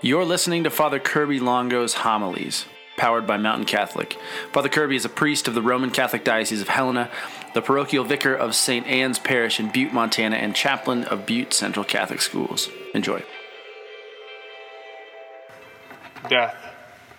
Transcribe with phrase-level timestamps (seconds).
[0.00, 2.66] You're listening to Father Kirby Longo's homilies,
[2.96, 4.16] powered by Mountain Catholic.
[4.52, 7.10] Father Kirby is a priest of the Roman Catholic Diocese of Helena,
[7.52, 8.86] the parochial vicar of St.
[8.86, 12.68] Anne's Parish in Butte, Montana, and chaplain of Butte Central Catholic Schools.
[12.94, 13.24] Enjoy.
[16.28, 16.54] Death.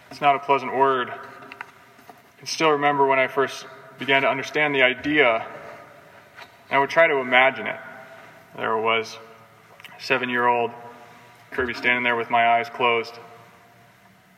[0.09, 1.09] It's not a pleasant word.
[1.09, 3.65] I can still remember when I first
[3.97, 5.45] began to understand the idea,
[6.71, 7.79] I would try to imagine it.
[8.55, 9.17] There was
[9.97, 10.71] a seven year old
[11.51, 13.19] Kirby standing there with my eyes closed,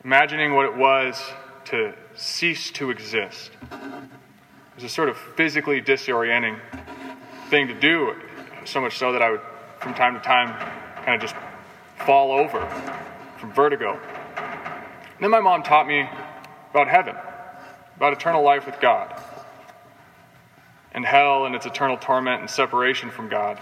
[0.04, 1.22] imagining what it was
[1.66, 3.52] to cease to exist.
[3.72, 6.60] It was a sort of physically disorienting
[7.50, 8.16] thing to do,
[8.66, 9.42] so much so that I would,
[9.80, 10.56] from time to time,
[11.04, 11.36] kind of just
[12.06, 12.66] fall over
[13.38, 14.00] from vertigo.
[14.38, 16.10] And then my mom taught me
[16.72, 17.16] about heaven,
[17.98, 19.22] about eternal life with God,
[20.94, 23.60] and hell and its eternal torment and separation from God.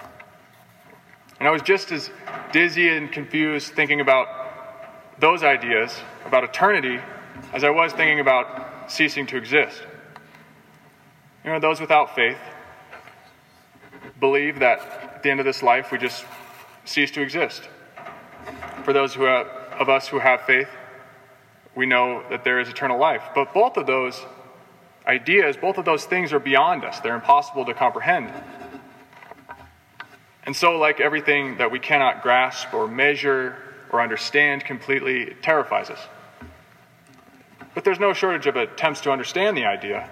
[1.39, 2.11] And I was just as
[2.51, 4.27] dizzy and confused thinking about
[5.19, 6.99] those ideas, about eternity,
[7.53, 9.81] as I was thinking about ceasing to exist.
[11.43, 12.37] You know, those without faith
[14.19, 16.25] believe that at the end of this life we just
[16.85, 17.69] cease to exist.
[18.83, 19.47] For those who have,
[19.79, 20.69] of us who have faith,
[21.75, 23.23] we know that there is eternal life.
[23.33, 24.25] But both of those
[25.07, 26.99] ideas, both of those things are beyond us.
[26.99, 28.33] They're impossible to comprehend.
[30.45, 33.55] And so, like everything that we cannot grasp or measure
[33.91, 35.99] or understand completely, it terrifies us.
[37.75, 40.09] But there's no shortage of attempts to understand the idea.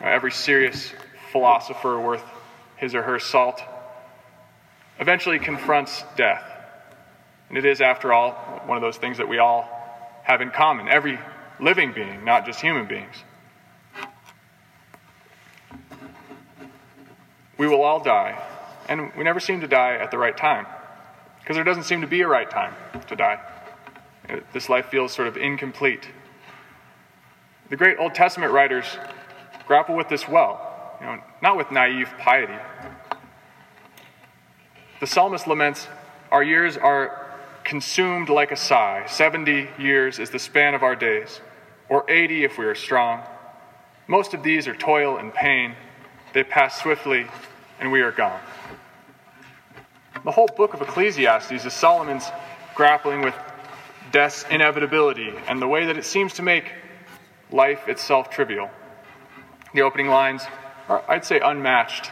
[0.00, 0.92] Every serious
[1.32, 2.22] philosopher worth
[2.76, 3.62] his or her salt
[4.98, 6.44] eventually confronts death.
[7.48, 8.32] And it is, after all,
[8.66, 9.68] one of those things that we all
[10.22, 10.88] have in common.
[10.88, 11.18] Every
[11.60, 13.14] living being, not just human beings.
[17.58, 18.38] We will all die,
[18.88, 20.66] and we never seem to die at the right time,
[21.40, 22.74] because there doesn't seem to be a right time
[23.08, 23.40] to die.
[24.52, 26.08] This life feels sort of incomplete.
[27.68, 28.84] The great Old Testament writers
[29.66, 32.58] grapple with this well, you know, not with naive piety.
[35.00, 35.88] The psalmist laments,
[36.30, 37.26] Our years are
[37.64, 39.04] consumed like a sigh.
[39.06, 41.40] 70 years is the span of our days,
[41.88, 43.22] or 80 if we are strong.
[44.06, 45.74] Most of these are toil and pain.
[46.32, 47.26] They pass swiftly,
[47.80, 48.40] and we are gone.
[50.26, 52.28] The whole book of Ecclesiastes is Solomon's
[52.74, 53.36] grappling with
[54.10, 56.72] death's inevitability and the way that it seems to make
[57.52, 58.68] life itself trivial.
[59.72, 60.42] The opening lines
[60.88, 62.10] are, I'd say, unmatched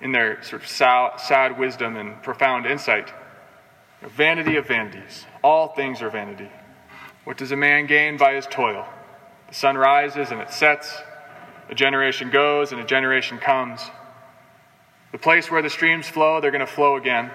[0.00, 3.12] in their sort of sad wisdom and profound insight.
[4.00, 5.26] Vanity of vanities.
[5.44, 6.50] All things are vanity.
[7.24, 8.88] What does a man gain by his toil?
[9.48, 10.96] The sun rises and it sets.
[11.68, 13.82] A generation goes and a generation comes.
[15.12, 17.30] The place where the streams flow, they're going to flow again.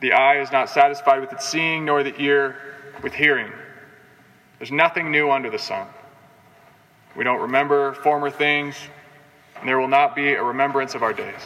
[0.00, 2.56] The eye is not satisfied with its seeing, nor the ear
[3.02, 3.50] with hearing.
[4.58, 5.86] There's nothing new under the sun.
[7.16, 8.76] We don't remember former things,
[9.58, 11.40] and there will not be a remembrance of our days.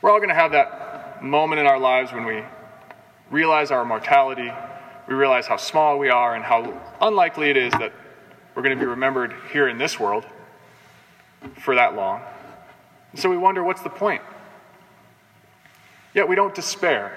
[0.00, 2.42] We're all going to have that moment in our lives when we
[3.30, 4.50] realize our mortality,
[5.06, 7.92] we realize how small we are, and how unlikely it is that
[8.54, 10.24] we're going to be remembered here in this world
[11.60, 12.22] for that long.
[13.12, 14.22] And so we wonder what's the point?
[16.14, 17.12] Yet we don't despair.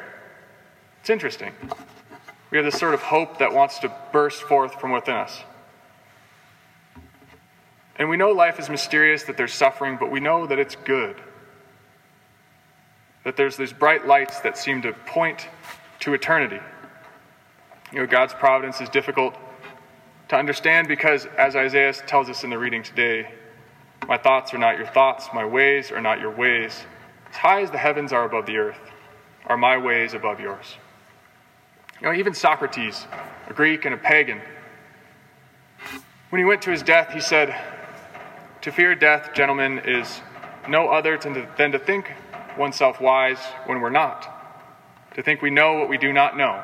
[0.99, 1.53] It's interesting.
[2.51, 5.41] We have this sort of hope that wants to burst forth from within us.
[7.97, 11.15] And we know life is mysterious, that there's suffering, but we know that it's good.
[13.23, 15.47] That there's these bright lights that seem to point
[16.01, 16.59] to eternity.
[17.91, 19.35] You know, God's providence is difficult
[20.29, 23.31] to understand because, as Isaiah tells us in the reading today,
[24.07, 26.85] my thoughts are not your thoughts, my ways are not your ways.
[27.31, 28.79] As high as the heavens are above the earth,
[29.45, 30.75] are my ways above yours.
[32.01, 33.07] You know, even Socrates,
[33.47, 34.41] a Greek and a pagan,
[36.29, 37.55] when he went to his death, he said,
[38.61, 40.21] To fear death, gentlemen, is
[40.67, 42.11] no other than to think
[42.57, 44.27] oneself wise when we're not,
[45.15, 46.61] to think we know what we do not know.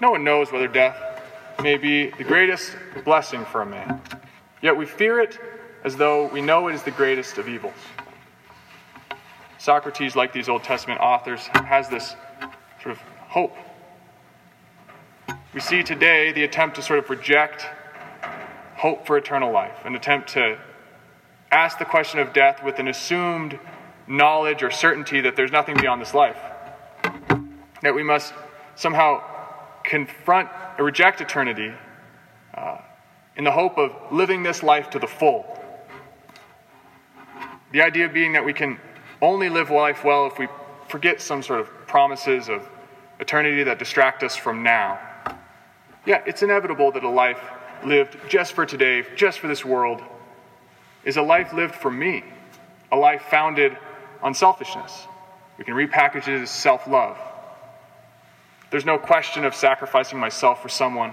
[0.00, 0.96] No one knows whether death
[1.62, 2.74] may be the greatest
[3.04, 4.00] blessing for a man,
[4.62, 5.38] yet we fear it
[5.84, 7.74] as though we know it is the greatest of evils.
[9.64, 12.14] Socrates, like these Old Testament authors, has this
[12.82, 13.56] sort of hope.
[15.54, 17.66] We see today the attempt to sort of reject
[18.76, 20.58] hope for eternal life, an attempt to
[21.50, 23.58] ask the question of death with an assumed
[24.06, 26.36] knowledge or certainty that there's nothing beyond this life.
[27.80, 28.34] That we must
[28.74, 29.22] somehow
[29.82, 31.72] confront or reject eternity
[32.52, 32.82] uh,
[33.34, 35.58] in the hope of living this life to the full.
[37.72, 38.78] The idea being that we can
[39.24, 40.48] only live life well if we
[40.88, 42.68] forget some sort of promises of
[43.20, 44.98] eternity that distract us from now.
[46.06, 47.40] Yeah, it's inevitable that a life
[47.84, 50.02] lived just for today, just for this world,
[51.04, 52.24] is a life lived for me,
[52.92, 53.76] a life founded
[54.22, 55.06] on selfishness.
[55.58, 57.18] We can repackage it as self love.
[58.70, 61.12] There's no question of sacrificing myself for someone,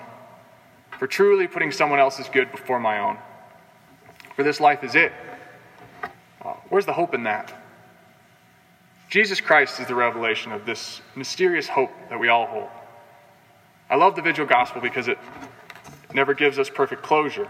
[0.97, 3.17] for truly putting someone else's good before my own.
[4.35, 5.11] For this life is it.
[6.43, 7.60] Uh, where's the hope in that?
[9.11, 12.69] Jesus Christ is the revelation of this mysterious hope that we all hold.
[13.89, 15.17] I love the vigil gospel because it
[16.13, 17.49] never gives us perfect closure.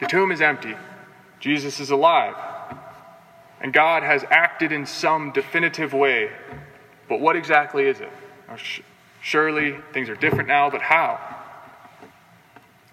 [0.00, 0.74] The tomb is empty,
[1.40, 2.36] Jesus is alive,
[3.60, 6.30] and God has acted in some definitive way.
[7.06, 8.10] But what exactly is it?
[9.20, 11.20] Surely things are different now, but how?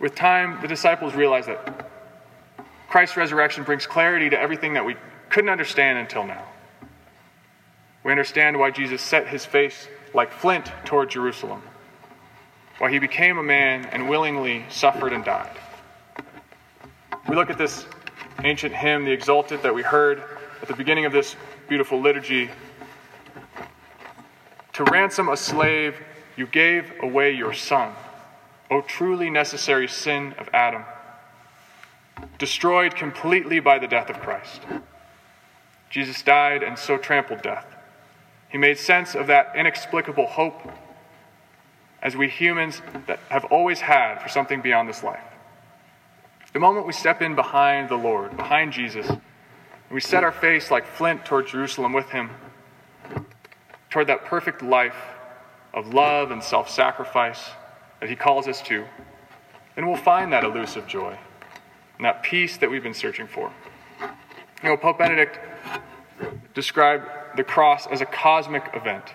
[0.02, 1.90] With time, the disciples realized that
[2.90, 4.98] Christ's resurrection brings clarity to everything that we
[5.30, 6.44] couldn't understand until now.
[8.08, 11.62] We understand why Jesus set his face like flint toward Jerusalem,
[12.78, 15.52] why he became a man and willingly suffered and died.
[17.28, 17.86] We look at this
[18.46, 20.24] ancient hymn, the Exsultet, that we heard
[20.62, 21.36] at the beginning of this
[21.68, 22.50] beautiful liturgy.
[24.72, 25.98] To ransom a slave,
[26.38, 27.92] you gave away your son,
[28.72, 30.86] O truly necessary sin of Adam,
[32.38, 34.62] destroyed completely by the death of Christ.
[35.90, 37.74] Jesus died and so trampled death.
[38.50, 40.62] He made sense of that inexplicable hope
[42.02, 45.24] as we humans that have always had for something beyond this life.
[46.54, 49.20] The moment we step in behind the Lord, behind Jesus, and
[49.92, 52.30] we set our face like flint toward Jerusalem with Him,
[53.90, 54.96] toward that perfect life
[55.74, 57.50] of love and self sacrifice
[58.00, 58.86] that He calls us to,
[59.76, 61.18] then we'll find that elusive joy
[61.98, 63.52] and that peace that we've been searching for.
[64.64, 65.40] You know, Pope Benedict
[66.54, 69.14] described the cross as a cosmic event,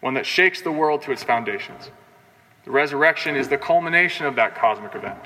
[0.00, 1.90] one that shakes the world to its foundations.
[2.64, 5.18] The resurrection is the culmination of that cosmic event.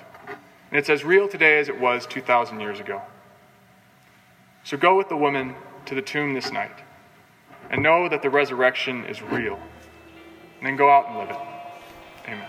[0.70, 3.02] And it's as real today as it was 2,000 years ago.
[4.64, 5.54] So go with the woman
[5.86, 6.82] to the tomb this night
[7.70, 9.58] and know that the resurrection is real.
[10.58, 12.30] And then go out and live it.
[12.30, 12.48] Amen.